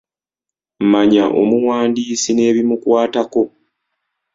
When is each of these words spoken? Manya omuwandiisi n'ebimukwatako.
Manya 0.91 1.25
omuwandiisi 1.41 2.31
n'ebimukwatako. 2.33 3.43